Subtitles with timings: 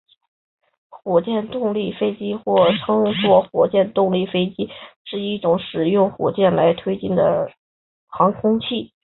[0.89, 3.93] 火箭动力飞机或称作火箭
[4.33, 4.67] 飞机
[5.05, 7.51] 是一种使用火箭来推进的
[8.07, 8.93] 航空器。